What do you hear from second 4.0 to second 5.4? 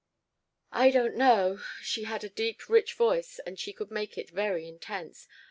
it very intense.